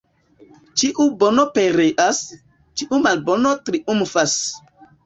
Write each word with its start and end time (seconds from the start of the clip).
Ĉiu 0.81 1.05
bono 1.19 1.45
pereas, 1.59 2.23
ĉiu 2.81 3.03
malbono 3.07 3.57
triumfas. 3.71 4.41